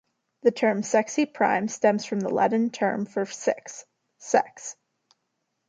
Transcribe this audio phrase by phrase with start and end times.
[0.41, 3.85] The term "sexy prime" stems from the Latin word for six:
[4.17, 4.75] "sex".